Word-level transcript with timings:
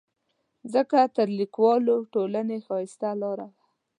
ځکه 0.73 0.99
تر 1.15 1.27
لیکوالو 1.39 1.95
ټولنې 2.13 2.57
ښایسته 2.67 3.09
لاره 3.21 3.45
وه. 3.51 3.57